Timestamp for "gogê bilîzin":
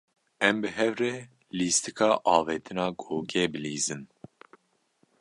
3.01-4.01